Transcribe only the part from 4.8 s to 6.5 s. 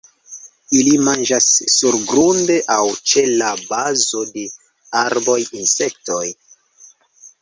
arboj insektojn.